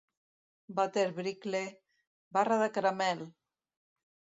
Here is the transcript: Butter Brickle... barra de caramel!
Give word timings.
Butter 0.79 1.09
Brickle... 1.19 1.63
barra 2.39 2.61
de 2.65 2.69
caramel! 2.79 3.21